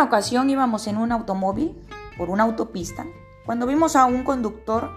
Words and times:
Una 0.00 0.06
ocasión 0.08 0.48
íbamos 0.48 0.86
en 0.86 0.96
un 0.96 1.12
automóvil 1.12 1.76
por 2.16 2.30
una 2.30 2.44
autopista 2.44 3.04
cuando 3.44 3.66
vimos 3.66 3.96
a 3.96 4.06
un 4.06 4.24
conductor 4.24 4.90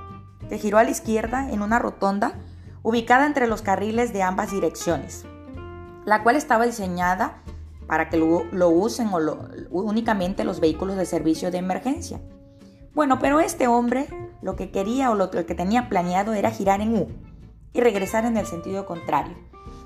que 0.48 0.57
giró 0.57 0.77
a 0.77 0.85
la 0.85 0.91
izquierda 0.91 1.52
en 1.52 1.62
una 1.62 1.77
rotonda 1.77 2.35
ubicada 2.84 3.26
entre 3.26 3.48
los 3.48 3.62
carriles 3.62 4.13
de 4.13 4.23
ambas 4.23 4.52
direcciones, 4.52 5.26
la 6.05 6.23
cual 6.23 6.38
estaba 6.38 6.66
diseñada 6.66 7.41
para 7.85 8.07
que 8.07 8.16
lo, 8.16 8.70
usen 8.70 9.09
únicamente 9.71 10.45
los 10.45 10.62
vehículos 10.62 10.95
de 10.95 11.05
servicio 11.05 11.51
de 11.51 11.57
emergencia. 11.57 12.21
Bueno, 12.93 13.20
pero 13.20 13.41
este 13.41 13.67
hombre 13.67 14.07
lo 14.41 14.55
que 14.55 14.71
quería 14.71 15.12
o 15.12 15.15
lo 15.15 15.29
que 15.31 15.43
tenía 15.43 15.90
planeado 15.90 16.31
era 16.31 16.49
girar 16.49 16.79
en 16.79 16.95
U 16.95 17.10
y 17.73 17.82
regresar 17.82 18.23
en 18.23 18.38
el 18.38 18.45
sentido 18.45 18.85
contrario. 18.85 19.35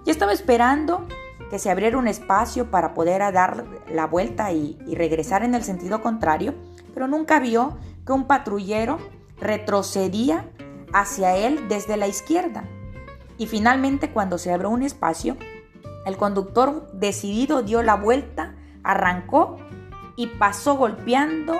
Yo 0.06 0.12
estaba 0.12 0.32
esperando 0.32 1.08
que 1.50 1.60
se 1.60 1.70
abriera 1.70 1.98
un 1.98 2.08
espacio 2.08 2.70
para 2.70 2.94
poder 2.94 3.22
dar 3.34 3.66
la 3.90 4.06
vuelta 4.06 4.52
y, 4.52 4.78
regresar 4.94 5.44
en 5.44 5.56
el 5.56 5.64
sentido 5.64 6.02
contrario, 6.02 6.54
pero 6.94 7.08
nunca 7.08 7.40
vio 7.40 7.78
que 8.06 8.12
un 8.12 8.26
patrullero 8.26 8.98
retrocedía 9.40 10.46
hacia 10.94 11.36
él 11.36 11.68
desde 11.68 11.98
la 11.98 12.08
izquierda. 12.08 12.64
Y 13.38 13.48
finalmente 13.48 14.12
cuando 14.12 14.38
se 14.38 14.52
abrió 14.52 14.70
un 14.70 14.84
espacio, 14.84 15.38
el 16.06 16.18
conductor 16.18 16.90
decidido 16.94 17.62
dio 17.62 17.84
la 17.84 17.96
vuelta, 17.96 18.56
arrancó 18.84 19.58
y 20.16 20.28
pasó 20.28 20.76
golpeando 20.76 21.54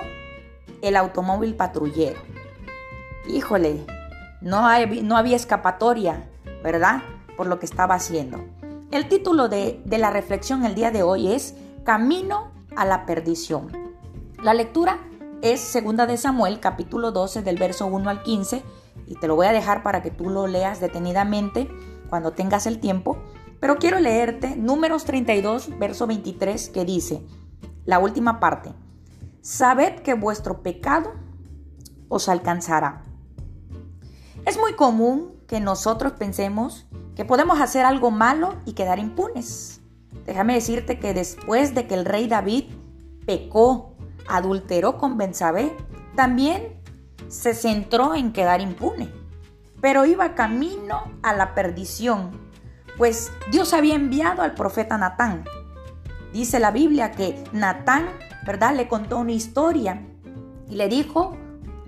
el 0.82 0.96
automóvil 0.96 1.54
patrullero. 1.54 2.18
Híjole, 3.28 3.84
no, 4.40 4.68
no 5.02 5.16
había 5.16 5.36
escapatoria, 5.36 6.28
¿verdad? 6.62 7.02
Por 7.36 7.46
lo 7.46 7.58
que 7.58 7.66
estaba 7.66 7.94
haciendo. 7.94 8.57
El 8.90 9.06
título 9.06 9.50
de, 9.50 9.82
la 9.84 10.08
reflexión 10.08 10.64
el 10.64 10.74
día 10.74 10.90
de 10.90 11.02
hoy 11.02 11.30
es 11.30 11.54
Camino 11.84 12.52
a 12.74 12.86
la 12.86 13.04
perdición. 13.04 13.70
La 14.42 14.54
lectura 14.54 14.98
es 15.42 15.60
segunda 15.60 16.06
de 16.06 16.16
Samuel, 16.16 16.58
capítulo 16.58 17.12
12, 17.12 17.42
del 17.42 17.58
verso 17.58 17.84
1 17.84 18.08
al 18.08 18.22
15, 18.22 18.62
y 19.06 19.16
te 19.16 19.28
lo 19.28 19.36
voy 19.36 19.46
a 19.46 19.52
dejar 19.52 19.82
para 19.82 20.00
que 20.00 20.10
tú 20.10 20.30
lo 20.30 20.46
leas 20.46 20.80
detenidamente 20.80 21.68
cuando 22.08 22.32
tengas 22.32 22.66
el 22.66 22.80
tiempo. 22.80 23.18
Pero 23.60 23.76
quiero 23.76 24.00
leerte 24.00 24.56
números 24.56 25.04
32, 25.04 25.78
verso 25.78 26.06
23, 26.06 26.70
que 26.70 26.86
dice, 26.86 27.26
la 27.84 27.98
última 27.98 28.40
parte, 28.40 28.72
sabed 29.42 29.96
que 29.96 30.14
vuestro 30.14 30.62
pecado 30.62 31.12
os 32.08 32.30
alcanzará. 32.30 33.04
Es 34.46 34.58
muy 34.58 34.72
común 34.72 35.34
que 35.46 35.60
nosotros 35.60 36.12
pensemos 36.12 36.86
que 37.18 37.24
podemos 37.24 37.60
hacer 37.60 37.84
algo 37.84 38.12
malo 38.12 38.54
y 38.64 38.74
quedar 38.74 39.00
impunes. 39.00 39.80
Déjame 40.24 40.54
decirte 40.54 41.00
que 41.00 41.14
después 41.14 41.74
de 41.74 41.88
que 41.88 41.94
el 41.94 42.04
rey 42.04 42.28
David 42.28 42.66
pecó, 43.26 43.96
adulteró 44.28 44.98
con 44.98 45.18
Bensabé, 45.18 45.76
también 46.14 46.80
se 47.26 47.54
centró 47.54 48.14
en 48.14 48.32
quedar 48.32 48.60
impune. 48.60 49.12
Pero 49.80 50.06
iba 50.06 50.36
camino 50.36 51.10
a 51.24 51.34
la 51.34 51.56
perdición, 51.56 52.30
pues 52.96 53.32
Dios 53.50 53.72
había 53.72 53.96
enviado 53.96 54.42
al 54.42 54.54
profeta 54.54 54.96
Natán. 54.96 55.42
Dice 56.32 56.60
la 56.60 56.70
Biblia 56.70 57.10
que 57.10 57.42
Natán, 57.50 58.10
¿verdad?, 58.46 58.76
le 58.76 58.86
contó 58.86 59.18
una 59.18 59.32
historia 59.32 60.06
y 60.68 60.76
le 60.76 60.86
dijo, 60.86 61.36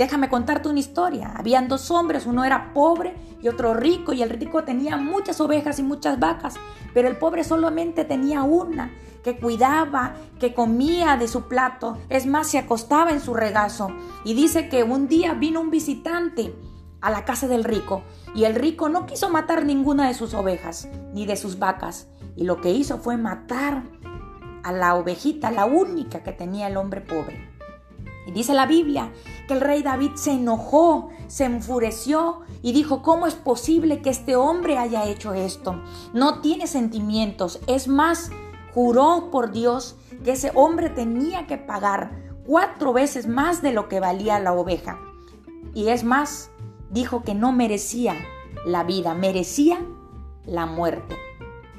Déjame 0.01 0.31
contarte 0.31 0.71
una 0.71 0.79
historia. 0.79 1.31
Habían 1.37 1.69
dos 1.69 1.91
hombres, 1.91 2.25
uno 2.25 2.43
era 2.43 2.73
pobre 2.73 3.15
y 3.43 3.49
otro 3.49 3.75
rico, 3.75 4.15
y 4.15 4.23
el 4.23 4.31
rico 4.31 4.65
tenía 4.65 4.97
muchas 4.97 5.43
ovejas 5.43 5.79
y 5.79 5.83
muchas 5.83 6.19
vacas, 6.19 6.55
pero 6.95 7.07
el 7.07 7.19
pobre 7.19 7.45
solamente 7.45 8.07
tenía 8.07 8.43
una, 8.43 8.95
que 9.23 9.39
cuidaba, 9.39 10.15
que 10.39 10.55
comía 10.55 11.19
de 11.19 11.29
su 11.29 11.49
plato, 11.49 11.99
es 12.09 12.25
más, 12.25 12.47
se 12.47 12.57
acostaba 12.57 13.11
en 13.11 13.21
su 13.21 13.35
regazo. 13.35 13.89
Y 14.25 14.33
dice 14.33 14.71
que 14.71 14.85
un 14.85 15.07
día 15.07 15.35
vino 15.35 15.61
un 15.61 15.69
visitante 15.69 16.55
a 17.03 17.11
la 17.11 17.27
casa 17.27 17.47
del 17.47 17.63
rico, 17.63 18.03
y 18.35 18.45
el 18.45 18.55
rico 18.55 18.89
no 18.89 19.05
quiso 19.05 19.29
matar 19.29 19.67
ninguna 19.67 20.09
de 20.09 20.15
sus 20.15 20.33
ovejas 20.33 20.89
ni 21.13 21.27
de 21.27 21.37
sus 21.37 21.59
vacas, 21.59 22.09
y 22.37 22.45
lo 22.45 22.63
que 22.63 22.71
hizo 22.71 22.97
fue 22.97 23.19
matar 23.19 23.83
a 24.63 24.73
la 24.73 24.95
ovejita, 24.95 25.51
la 25.51 25.67
única 25.67 26.23
que 26.23 26.33
tenía 26.33 26.69
el 26.69 26.79
hombre 26.79 27.03
pobre. 27.03 27.51
Y 28.27 28.33
dice 28.33 28.55
la 28.55 28.67
Biblia 28.67 29.11
que 29.51 29.55
el 29.55 29.63
rey 29.63 29.83
David 29.83 30.13
se 30.15 30.31
enojó, 30.31 31.09
se 31.27 31.45
enfureció 31.45 32.43
y 32.63 32.73
dijo, 32.73 33.03
¿cómo 33.03 33.27
es 33.27 33.35
posible 33.35 34.01
que 34.01 34.11
este 34.11 34.37
hombre 34.37 34.79
haya 34.79 35.07
hecho 35.07 35.35
esto? 35.35 35.83
No 36.13 36.41
tiene 36.41 36.69
sentimientos. 36.69 37.59
Es 37.67 37.89
más, 37.89 38.31
juró 38.73 39.31
por 39.33 39.51
Dios 39.51 39.97
que 40.23 40.31
ese 40.31 40.53
hombre 40.55 40.89
tenía 40.89 41.49
que 41.49 41.59
pagar 41.59 42.13
cuatro 42.47 42.93
veces 42.93 43.27
más 43.27 43.61
de 43.61 43.73
lo 43.73 43.89
que 43.89 43.99
valía 43.99 44.39
la 44.39 44.53
oveja. 44.53 45.01
Y 45.75 45.89
es 45.89 46.05
más, 46.05 46.53
dijo 46.93 47.25
que 47.25 47.35
no 47.35 47.51
merecía 47.51 48.15
la 48.65 48.85
vida, 48.85 49.15
merecía 49.15 49.85
la 50.47 50.67
muerte. 50.67 51.17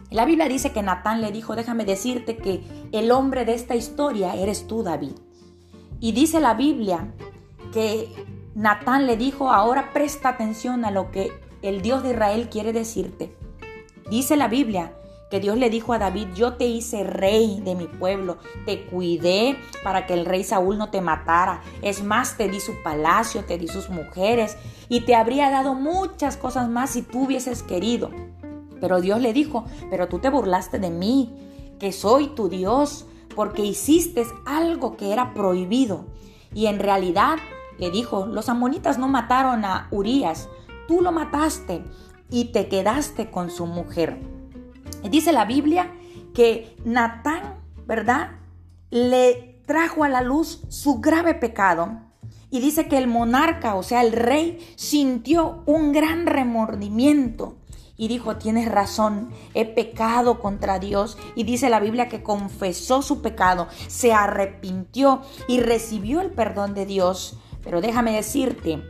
La 0.09 0.25
Biblia 0.25 0.49
dice 0.49 0.73
que 0.73 0.83
Natán 0.83 1.21
le 1.21 1.31
dijo, 1.31 1.55
déjame 1.55 1.85
decirte 1.85 2.35
que 2.35 2.89
el 2.91 3.11
hombre 3.11 3.45
de 3.45 3.53
esta 3.53 3.75
historia 3.77 4.35
eres 4.35 4.67
tú, 4.67 4.83
David. 4.83 5.13
Y 6.01 6.11
dice 6.11 6.41
la 6.41 6.55
Biblia 6.55 7.13
que 7.71 8.09
Natán 8.55 9.07
le 9.07 9.17
dijo, 9.17 9.51
ahora 9.51 9.91
presta 9.93 10.29
atención 10.29 10.85
a 10.85 10.91
lo 10.91 11.11
que 11.11 11.31
el 11.61 11.81
Dios 11.81 12.03
de 12.03 12.11
Israel 12.11 12.49
quiere 12.49 12.73
decirte. 12.73 13.35
Dice 14.09 14.35
la 14.35 14.47
Biblia 14.47 14.93
que 15.29 15.39
Dios 15.39 15.57
le 15.57 15.69
dijo 15.69 15.93
a 15.93 15.97
David, 15.99 16.27
yo 16.35 16.55
te 16.55 16.65
hice 16.65 17.05
rey 17.05 17.61
de 17.63 17.73
mi 17.73 17.87
pueblo, 17.87 18.37
te 18.65 18.85
cuidé 18.85 19.57
para 19.81 20.05
que 20.05 20.13
el 20.13 20.25
rey 20.25 20.43
Saúl 20.43 20.77
no 20.77 20.89
te 20.89 20.99
matara. 20.99 21.61
Es 21.81 22.03
más, 22.03 22.35
te 22.35 22.49
di 22.49 22.59
su 22.59 22.83
palacio, 22.83 23.45
te 23.45 23.57
di 23.57 23.69
sus 23.69 23.89
mujeres 23.89 24.57
y 24.89 25.01
te 25.01 25.15
habría 25.15 25.49
dado 25.49 25.73
muchas 25.73 26.35
cosas 26.35 26.67
más 26.67 26.89
si 26.89 27.01
tú 27.01 27.23
hubieses 27.23 27.63
querido. 27.63 28.11
Pero 28.81 28.99
Dios 28.99 29.21
le 29.21 29.31
dijo, 29.31 29.63
pero 29.89 30.09
tú 30.09 30.19
te 30.19 30.29
burlaste 30.29 30.79
de 30.79 30.89
mí, 30.89 31.33
que 31.79 31.93
soy 31.93 32.35
tu 32.35 32.49
Dios, 32.49 33.05
porque 33.33 33.63
hiciste 33.63 34.25
algo 34.45 34.97
que 34.97 35.13
era 35.13 35.33
prohibido. 35.33 36.07
Y 36.53 36.65
en 36.65 36.79
realidad 36.79 37.37
le 37.81 37.89
dijo, 37.89 38.27
los 38.27 38.47
amonitas 38.47 38.99
no 38.99 39.07
mataron 39.07 39.65
a 39.65 39.87
Urias, 39.89 40.47
tú 40.87 41.01
lo 41.01 41.11
mataste 41.11 41.83
y 42.29 42.45
te 42.51 42.69
quedaste 42.69 43.31
con 43.31 43.49
su 43.49 43.65
mujer. 43.65 44.21
Dice 45.09 45.31
la 45.31 45.45
Biblia 45.45 45.91
que 46.35 46.77
Natán, 46.85 47.55
¿verdad? 47.87 48.37
Le 48.91 49.59
trajo 49.65 50.03
a 50.03 50.09
la 50.09 50.21
luz 50.21 50.61
su 50.69 51.01
grave 51.01 51.33
pecado. 51.33 51.99
Y 52.51 52.59
dice 52.59 52.87
que 52.87 52.99
el 52.99 53.07
monarca, 53.07 53.73
o 53.73 53.81
sea, 53.81 54.01
el 54.03 54.11
rey, 54.11 54.59
sintió 54.75 55.63
un 55.65 55.91
gran 55.91 56.27
remordimiento 56.27 57.57
y 57.97 58.07
dijo, 58.07 58.37
tienes 58.37 58.69
razón, 58.69 59.29
he 59.53 59.65
pecado 59.65 60.39
contra 60.39 60.77
Dios. 60.77 61.17
Y 61.35 61.43
dice 61.43 61.69
la 61.69 61.79
Biblia 61.79 62.09
que 62.09 62.21
confesó 62.21 63.01
su 63.01 63.21
pecado, 63.21 63.67
se 63.87 64.13
arrepintió 64.13 65.21
y 65.47 65.61
recibió 65.61 66.21
el 66.21 66.31
perdón 66.31 66.73
de 66.73 66.85
Dios. 66.85 67.37
Pero 67.63 67.81
déjame 67.81 68.13
decirte 68.13 68.81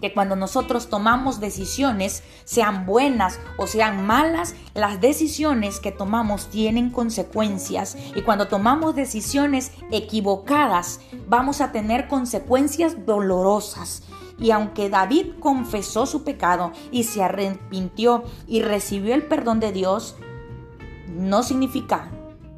que 0.00 0.12
cuando 0.14 0.34
nosotros 0.34 0.88
tomamos 0.88 1.40
decisiones, 1.40 2.22
sean 2.44 2.86
buenas 2.86 3.38
o 3.58 3.66
sean 3.66 4.06
malas, 4.06 4.54
las 4.74 5.00
decisiones 5.00 5.78
que 5.78 5.92
tomamos 5.92 6.48
tienen 6.48 6.90
consecuencias. 6.90 7.96
Y 8.14 8.22
cuando 8.22 8.48
tomamos 8.48 8.94
decisiones 8.94 9.72
equivocadas, 9.90 11.00
vamos 11.28 11.60
a 11.60 11.72
tener 11.72 12.08
consecuencias 12.08 13.04
dolorosas. 13.04 14.02
Y 14.38 14.52
aunque 14.52 14.88
David 14.88 15.32
confesó 15.38 16.06
su 16.06 16.24
pecado 16.24 16.72
y 16.90 17.04
se 17.04 17.22
arrepintió 17.22 18.24
y 18.46 18.62
recibió 18.62 19.14
el 19.14 19.26
perdón 19.26 19.60
de 19.60 19.72
Dios, 19.72 20.16
no 21.08 21.42
significa 21.42 22.10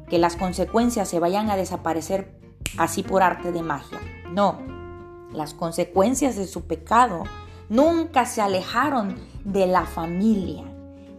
que 0.07 0.17
las 0.17 0.37
consecuencias 0.37 1.09
se 1.09 1.19
vayan 1.19 1.49
a 1.49 1.57
desaparecer 1.57 2.39
así 2.77 3.03
por 3.03 3.21
arte 3.21 3.51
de 3.51 3.63
magia. 3.63 3.99
No, 4.31 4.72
las 5.33 5.53
consecuencias 5.53 6.35
de 6.35 6.47
su 6.47 6.63
pecado 6.63 7.23
nunca 7.69 8.25
se 8.25 8.41
alejaron 8.41 9.15
de 9.43 9.67
la 9.67 9.85
familia. 9.85 10.63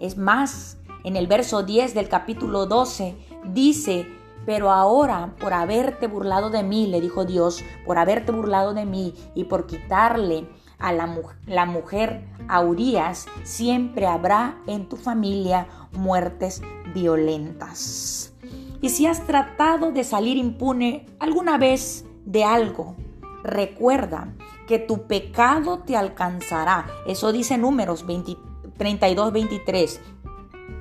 Es 0.01 0.17
más, 0.17 0.79
en 1.05 1.17
el 1.17 1.27
verso 1.27 1.63
10 1.63 1.95
del 1.95 2.09
capítulo 2.09 2.67
12, 2.67 3.17
dice, 3.53 4.07
pero 4.47 4.71
ahora, 4.71 5.35
por 5.39 5.53
haberte 5.53 6.07
burlado 6.07 6.51
de 6.51 6.63
mí, 6.63 6.87
le 6.87 7.01
dijo 7.01 7.25
Dios, 7.25 7.63
por 7.87 7.99
haberte 7.99 8.33
burlado 8.33 8.75
de 8.75 8.85
mí 8.85 9.15
y 9.35 9.45
por 9.45 9.67
quitarle 9.67 10.47
a 10.79 10.93
la, 10.93 11.67
mujer 11.67 12.27
a 12.49 12.61
Urias, 12.61 13.27
siempre 13.43 14.07
habrá 14.07 14.59
en 14.67 14.89
tu 14.89 14.97
familia 14.97 15.67
muertes 15.93 16.61
violentas. 16.95 18.35
Y 18.83 18.91
si 18.91 19.07
has 19.07 19.27
tratado 19.27 19.93
de 19.93 20.05
salir 20.05 20.37
impune 20.37 21.07
alguna 21.19 21.57
vez 21.57 22.05
de 22.27 22.45
algo, 22.45 22.97
recuerda 23.45 24.35
que 24.67 24.79
tu 24.79 25.07
pecado 25.07 25.81
te 25.81 25.97
alcanzará. 25.97 26.87
Eso 27.07 27.31
dice 27.31 27.59
números 27.59 28.05
32, 28.79 29.33
23. 29.33 30.01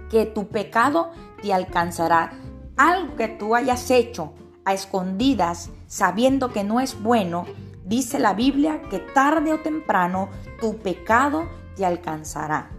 Que 0.10 0.26
tu 0.26 0.48
pecado 0.48 1.12
te 1.42 1.54
alcanzará. 1.54 2.32
Algo 2.78 3.16
que 3.16 3.28
tú 3.28 3.56
hayas 3.56 3.92
hecho 3.92 4.34
a 4.66 4.74
escondidas, 4.74 5.70
sabiendo 5.88 6.52
que 6.52 6.64
no 6.64 6.80
es 6.80 7.02
bueno, 7.04 7.46
dice 7.86 8.18
la 8.18 8.34
Biblia 8.34 8.82
que 8.90 9.00
tarde 9.00 9.52
o 9.52 9.60
temprano 9.60 10.30
tu 10.60 10.78
pecado 10.78 11.48
te 11.76 11.86
alcanzará. 11.86 12.72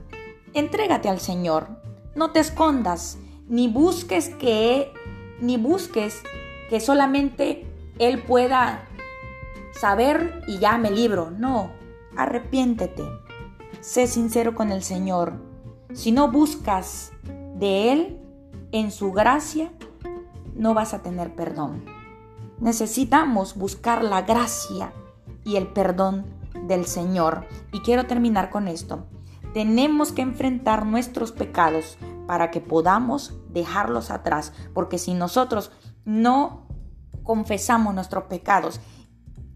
Entrégate 0.54 1.08
al 1.08 1.20
Señor. 1.20 1.68
No 2.14 2.30
te 2.30 2.40
escondas, 2.40 3.18
ni 3.48 3.68
busques 3.68 4.30
que 4.30 4.92
ni 5.40 5.56
busques 5.56 6.22
que 6.70 6.80
solamente 6.80 7.66
Él 7.98 8.22
pueda 8.22 8.88
saber 9.80 10.42
y 10.46 10.58
ya 10.58 10.78
me 10.78 10.90
libro. 10.90 11.30
No, 11.30 11.70
arrepiéntete. 12.16 13.04
Sé 13.80 14.06
sincero 14.06 14.54
con 14.54 14.72
el 14.72 14.82
Señor. 14.82 15.34
Si 15.92 16.12
no 16.12 16.30
buscas 16.30 17.12
de 17.56 17.92
Él 17.92 18.20
en 18.72 18.90
su 18.90 19.12
gracia, 19.12 19.70
no 20.54 20.74
vas 20.74 20.94
a 20.94 21.02
tener 21.02 21.34
perdón. 21.34 21.84
Necesitamos 22.58 23.56
buscar 23.56 24.02
la 24.04 24.22
gracia 24.22 24.92
y 25.44 25.56
el 25.56 25.66
perdón 25.66 26.24
del 26.66 26.86
Señor. 26.86 27.46
Y 27.72 27.80
quiero 27.80 28.06
terminar 28.06 28.50
con 28.50 28.68
esto. 28.68 29.06
Tenemos 29.52 30.12
que 30.12 30.22
enfrentar 30.22 30.86
nuestros 30.86 31.30
pecados 31.32 31.98
para 32.26 32.50
que 32.50 32.60
podamos 32.60 33.34
dejarlos 33.50 34.10
atrás, 34.10 34.52
porque 34.72 34.98
si 34.98 35.14
nosotros 35.14 35.70
no 36.04 36.66
confesamos 37.22 37.94
nuestros 37.94 38.24
pecados, 38.24 38.80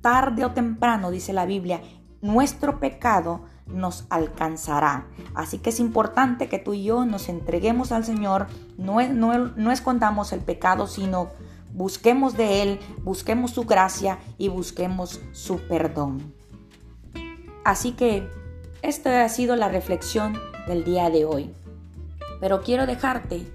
tarde 0.00 0.44
o 0.44 0.52
temprano, 0.52 1.10
dice 1.10 1.32
la 1.32 1.46
Biblia, 1.46 1.80
nuestro 2.20 2.80
pecado 2.80 3.42
nos 3.66 4.06
alcanzará. 4.10 5.06
Así 5.34 5.58
que 5.58 5.70
es 5.70 5.80
importante 5.80 6.48
que 6.48 6.58
tú 6.58 6.74
y 6.74 6.84
yo 6.84 7.04
nos 7.04 7.28
entreguemos 7.28 7.92
al 7.92 8.04
Señor, 8.04 8.46
no, 8.76 9.00
no, 9.08 9.72
escondamos 9.72 10.32
el 10.32 10.40
pecado, 10.40 10.86
sino 10.86 11.30
busquemos 11.72 12.36
de 12.36 12.62
Él, 12.62 12.80
busquemos 13.02 13.52
su 13.52 13.64
gracia 13.64 14.18
y 14.38 14.48
busquemos 14.48 15.20
su 15.32 15.58
perdón. 15.68 16.34
Así 17.64 17.92
que 17.92 18.28
esta 18.82 19.24
ha 19.24 19.28
sido 19.28 19.56
la 19.56 19.68
reflexión 19.68 20.38
del 20.66 20.84
día 20.84 21.10
de 21.10 21.24
hoy. 21.24 21.54
Pero 22.40 22.62
quiero 22.62 22.86
dejarte 22.86 23.46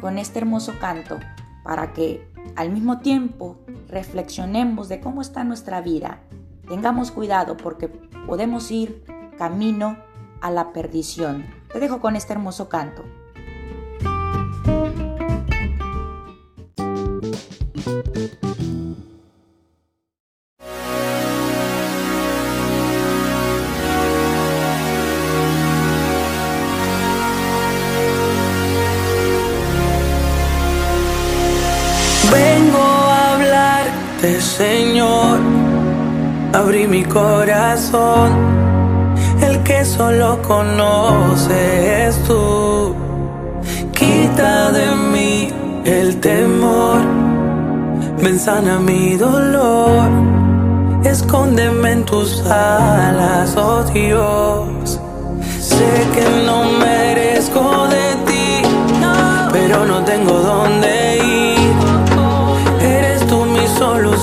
con 0.00 0.16
este 0.16 0.38
hermoso 0.38 0.74
canto 0.80 1.18
para 1.64 1.92
que 1.92 2.26
al 2.56 2.70
mismo 2.70 2.98
tiempo 2.98 3.58
reflexionemos 3.88 4.88
de 4.88 5.00
cómo 5.00 5.22
está 5.22 5.44
nuestra 5.44 5.80
vida. 5.80 6.20
Tengamos 6.66 7.10
cuidado 7.10 7.56
porque 7.56 7.88
podemos 7.88 8.70
ir 8.70 9.04
camino 9.38 9.96
a 10.40 10.50
la 10.50 10.72
perdición. 10.72 11.46
Te 11.72 11.80
dejo 11.80 12.00
con 12.00 12.16
este 12.16 12.32
hermoso 12.32 12.68
canto. 12.68 13.04
Señor, 34.20 35.38
abrí 36.52 36.88
mi 36.88 37.04
corazón, 37.04 38.32
el 39.40 39.62
que 39.62 39.84
solo 39.84 40.42
conoces 40.42 42.18
tú. 42.26 42.96
Quita 43.92 44.72
de 44.72 44.96
mí 45.12 45.50
el 45.84 46.18
temor, 46.18 46.98
ven 48.20 48.40
sana 48.40 48.80
mi 48.80 49.14
dolor, 49.14 50.08
escóndeme 51.04 51.92
en 51.92 52.04
tus 52.04 52.44
alas, 52.46 53.56
oh 53.56 53.84
Dios. 53.84 54.98
Sé 55.60 56.08
que 56.12 56.44
no 56.44 56.64
merezco 56.72 57.86
de 57.86 58.16
ti, 58.26 58.62
pero 59.52 59.86
no 59.86 60.02
tengo 60.02 60.32
dónde 60.40 61.18
ir 61.18 61.47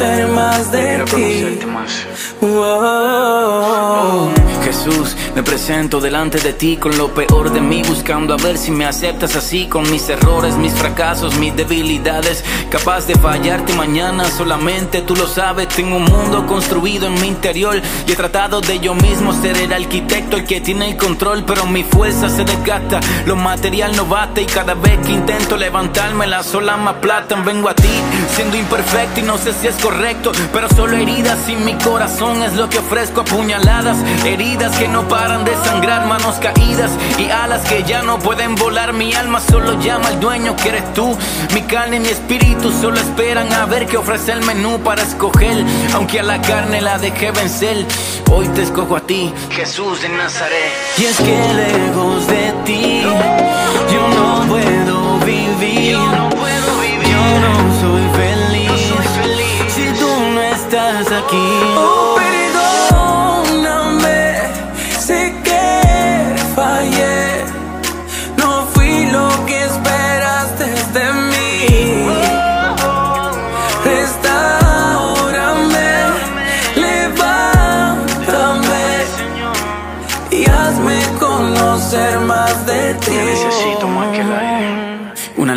conocer 0.00 0.28
más 0.28 0.72
de 0.72 1.04
ti. 1.04 1.58
Jesús, 4.64 5.16
me 5.34 5.42
presento 5.42 6.00
delante 6.00 6.38
de 6.38 6.52
ti 6.52 6.76
con 6.76 6.96
lo 6.96 7.12
peor 7.12 7.52
de 7.52 7.60
mí, 7.60 7.82
buscando 7.82 8.34
a 8.34 8.36
ver 8.36 8.56
si 8.56 8.70
me 8.70 8.86
aceptas 8.86 9.34
así, 9.36 9.66
con 9.66 9.90
mis 9.90 10.08
errores, 10.08 10.56
mis 10.56 10.72
fracasos, 10.72 11.36
mis 11.38 11.54
debilidades, 11.56 12.44
capaz 12.70 13.06
de 13.06 13.14
fallarte 13.16 13.74
mañana, 13.74 14.24
solamente 14.30 15.02
tú 15.02 15.16
lo 15.16 15.26
sabes, 15.26 15.68
tengo 15.68 15.96
un 15.96 16.04
mundo 16.04 16.46
construido 16.46 17.06
en 17.08 17.14
mi 17.14 17.26
interior 17.26 17.80
y 18.06 18.12
he 18.12 18.16
tratado 18.16 18.60
de 18.60 18.78
yo 18.80 18.94
mismo 18.94 19.32
ser 19.32 19.56
el 19.56 19.72
arquitecto, 19.72 20.36
el 20.36 20.44
que 20.44 20.60
tiene 20.60 20.90
el 20.90 20.96
control, 20.96 21.44
pero 21.44 21.66
mi 21.66 21.82
fuerza 21.82 22.28
se 22.28 22.44
desgasta, 22.44 23.00
lo 23.26 23.36
material 23.36 23.96
no 23.96 24.06
bate 24.06 24.42
y 24.42 24.46
cada 24.46 24.74
vez 24.74 24.98
que 25.04 25.12
intento 25.12 25.56
levantarme 25.56 26.26
la 26.26 26.42
sola 26.42 26.76
más 26.76 26.94
plata, 26.96 27.34
vengo 27.42 27.68
a 27.68 27.74
ti, 27.74 27.88
siendo 28.36 28.56
imperfecto 28.56 29.20
y 29.20 29.22
no 29.24 29.36
sé 29.36 29.52
si 29.52 29.66
es 29.66 29.74
correcto, 29.76 29.89
pero 30.52 30.68
solo 30.68 30.96
heridas 30.96 31.48
y 31.48 31.56
mi 31.56 31.74
corazón 31.74 32.42
es 32.42 32.54
lo 32.54 32.68
que 32.68 32.78
ofrezco, 32.78 33.22
apuñaladas, 33.22 33.96
heridas 34.24 34.76
que 34.76 34.86
no 34.86 35.08
paran 35.08 35.44
de 35.44 35.54
sangrar, 35.64 36.06
manos 36.06 36.36
caídas 36.36 36.92
y 37.18 37.28
alas 37.30 37.62
que 37.68 37.82
ya 37.82 38.02
no 38.02 38.18
pueden 38.18 38.54
volar. 38.54 38.92
Mi 38.92 39.12
alma 39.14 39.40
solo 39.40 39.80
llama 39.80 40.08
al 40.08 40.20
dueño 40.20 40.54
que 40.56 40.68
eres 40.68 40.94
tú. 40.94 41.16
Mi 41.54 41.62
carne 41.62 41.96
y 41.96 42.00
mi 42.00 42.08
espíritu 42.08 42.70
solo 42.72 43.00
esperan 43.00 43.52
a 43.52 43.66
ver 43.66 43.86
qué 43.86 43.96
ofrece 43.96 44.32
el 44.32 44.42
menú 44.42 44.78
para 44.80 45.02
escoger. 45.02 45.64
Aunque 45.94 46.20
a 46.20 46.22
la 46.22 46.40
carne 46.40 46.80
la 46.80 46.98
dejé 46.98 47.32
vencer, 47.32 47.84
hoy 48.30 48.46
te 48.48 48.62
escojo 48.62 48.96
a 48.96 49.00
ti, 49.00 49.32
Jesús 49.50 50.02
de 50.02 50.08
Nazaret. 50.10 50.72
Y 50.98 51.04
es 51.04 51.16
que 51.16 51.54
lejos 51.54 52.26
de 52.28 52.54
ti, 52.64 53.02
yo 53.92 54.08
no 54.08 54.46
puedo 54.46 55.18
vivir. 55.18 55.98
Aquí. 61.30 61.60
Oh, 61.76 61.99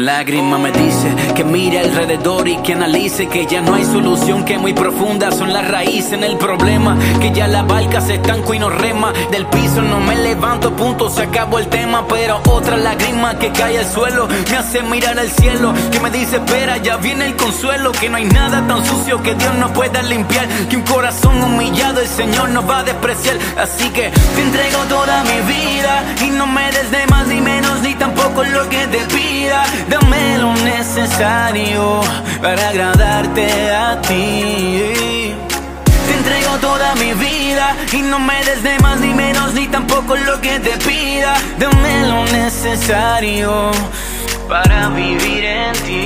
lágrima 0.06 0.58
me 0.58 0.72
dice 0.72 1.14
que 1.34 1.44
mire 1.44 1.80
alrededor 1.80 2.48
y 2.48 2.58
que 2.58 2.74
analice 2.74 3.28
que 3.28 3.46
ya 3.46 3.62
no 3.62 3.76
hay 3.76 3.86
solución, 3.86 4.44
que 4.44 4.58
muy 4.58 4.74
profunda 4.74 5.32
son 5.32 5.54
las 5.54 5.68
raíces 5.68 6.14
en 6.14 6.24
el 6.24 6.38
problema, 6.38 6.98
que 7.22 7.32
ya 7.32 7.48
la 7.48 7.64
barca 7.64 8.02
se 8.02 8.16
estanco 8.16 8.54
y 8.54 8.60
no 8.60 8.70
rema, 8.70 9.14
del 9.32 9.46
piso 9.48 9.82
no 9.82 10.00
me 10.02 10.16
levanto, 10.16 10.76
punto, 10.76 11.10
se 11.10 11.24
acabó 11.24 11.60
el 11.60 11.68
tema, 11.68 12.06
pero 12.08 12.42
otra 12.50 12.76
lágrima 12.78 13.38
que 13.40 13.52
cae 13.52 13.80
al 13.80 13.86
suelo 13.86 14.28
me 14.50 14.58
hace 14.58 14.84
mirar 14.84 15.18
al 15.18 15.30
cielo, 15.30 15.74
que 15.92 16.00
me 16.02 16.10
dice 16.10 16.36
espera, 16.38 16.78
ya 16.78 16.98
viene 16.98 17.28
el 17.28 17.36
consuelo, 17.36 17.92
que 17.94 18.10
no 18.10 18.18
hay 18.18 18.26
nada 18.26 18.66
tan 18.68 18.86
sucio 18.86 19.22
que 19.24 19.36
Dios 19.36 19.56
no 19.56 19.72
pueda 19.72 20.02
limpiar, 20.04 20.48
que 20.70 20.76
un 20.76 20.84
corazón 20.84 21.42
humillado 21.42 22.02
el 22.02 22.08
Señor 22.08 22.50
no 22.50 22.66
va 22.66 22.80
a 22.80 22.84
despreciar, 22.84 23.38
así 23.58 23.90
que 23.90 24.10
te 24.10 24.42
entrego 24.42 24.80
toda 24.90 25.24
mi 25.24 25.54
vida 25.54 26.04
y 26.26 26.30
no 26.32 26.46
me 26.46 26.72
des 26.72 26.92
de 26.92 27.08
más 27.08 27.28
ni 27.28 27.40
menos 27.40 27.82
ni 27.82 27.96
tampoco 27.96 28.44
lo 28.44 28.68
que 28.70 28.88
te 28.88 29.00
pida, 29.06 29.64
dame 29.94 30.38
lo 30.40 30.54
necesario 30.56 32.02
para 32.42 32.70
agradarte 32.70 33.72
a 33.72 34.02
ti. 34.02 35.34
Te 36.08 36.14
entrego 36.20 36.58
toda 36.60 36.96
mi 36.96 37.14
vida 37.14 37.76
y 37.92 38.02
no 38.02 38.20
me 38.20 38.44
des 38.44 38.64
de 38.64 38.80
más 38.80 39.00
ni 39.00 39.14
menos 39.14 39.54
ni 39.54 39.68
tampoco 39.68 40.16
lo 40.16 40.42
que 40.42 40.60
te 40.60 40.78
pida, 40.78 41.36
dame 41.60 42.08
lo 42.08 42.26
necesario 42.26 43.72
para 44.50 44.90
vivir 44.90 45.46
en 45.46 45.74
ti. 45.86 46.04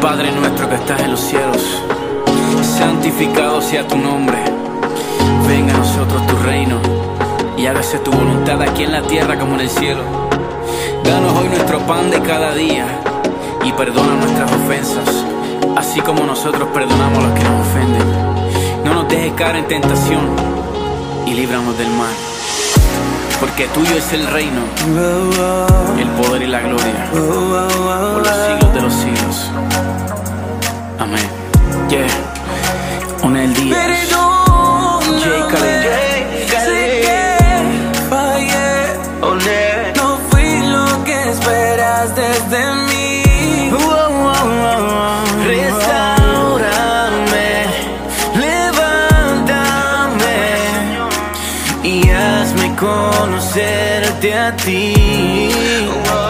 Padre 0.00 0.32
nuestro 0.32 0.68
que 0.68 0.74
estás 0.76 1.00
en 1.02 1.10
los 1.12 1.20
cielos, 1.20 1.62
santificado 2.78 3.60
sea 3.60 3.86
tu 3.86 3.96
nombre, 3.96 4.38
venga 5.46 5.74
a 5.74 5.78
nosotros 5.78 6.26
tu 6.26 6.36
reino 6.38 6.78
y 7.56 7.66
hágase 7.66 7.98
tu 7.98 8.10
voluntad 8.10 8.60
aquí 8.62 8.84
en 8.84 8.92
la 8.92 9.02
tierra 9.02 9.38
como 9.38 9.54
en 9.54 9.60
el 9.60 9.70
cielo. 9.70 10.29
Danos 11.04 11.38
hoy 11.38 11.48
nuestro 11.48 11.78
pan 11.86 12.10
de 12.10 12.20
cada 12.20 12.54
día 12.54 12.86
y 13.64 13.72
perdona 13.72 14.14
nuestras 14.14 14.50
ofensas, 14.52 15.24
así 15.76 16.00
como 16.00 16.24
nosotros 16.24 16.68
perdonamos 16.72 17.18
a 17.18 17.28
los 17.28 17.38
que 17.38 17.44
nos 17.44 17.66
ofenden. 17.66 18.84
No 18.84 18.94
nos 18.94 19.08
dejes 19.08 19.32
caer 19.34 19.56
en 19.56 19.68
tentación 19.68 20.20
y 21.26 21.34
líbranos 21.34 21.76
del 21.78 21.88
mal. 21.88 22.14
Porque 23.40 23.66
tuyo 23.68 23.96
es 23.96 24.12
el 24.12 24.26
reino, 24.26 24.60
el 25.98 26.08
poder 26.10 26.42
y 26.42 26.46
la 26.46 26.60
gloria, 26.60 27.10
por 27.10 28.26
los 28.26 28.36
siglos 28.46 28.74
de 28.74 28.80
los 28.82 28.92
siglos. 28.92 29.50
Amén. 30.98 31.28
Yeah. 31.88 32.06
On 33.22 33.36
el 33.36 33.54
día. 33.54 34.09
Conocerte 54.00 54.32
a 54.32 54.52
ti. 54.56 56.29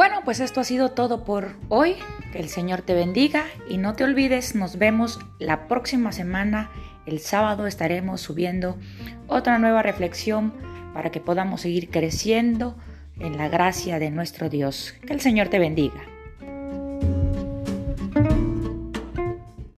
Bueno, 0.00 0.22
pues 0.24 0.40
esto 0.40 0.60
ha 0.60 0.64
sido 0.64 0.92
todo 0.92 1.24
por 1.24 1.56
hoy. 1.68 1.96
Que 2.32 2.38
el 2.38 2.48
Señor 2.48 2.80
te 2.80 2.94
bendiga 2.94 3.44
y 3.68 3.76
no 3.76 3.92
te 3.92 4.04
olvides, 4.04 4.54
nos 4.54 4.78
vemos 4.78 5.18
la 5.38 5.68
próxima 5.68 6.10
semana. 6.10 6.70
El 7.04 7.20
sábado 7.20 7.66
estaremos 7.66 8.22
subiendo 8.22 8.78
otra 9.26 9.58
nueva 9.58 9.82
reflexión 9.82 10.54
para 10.94 11.10
que 11.10 11.20
podamos 11.20 11.60
seguir 11.60 11.90
creciendo 11.90 12.78
en 13.18 13.36
la 13.36 13.50
gracia 13.50 13.98
de 13.98 14.10
nuestro 14.10 14.48
Dios. 14.48 14.94
Que 15.06 15.12
el 15.12 15.20
Señor 15.20 15.48
te 15.48 15.58
bendiga. 15.58 16.00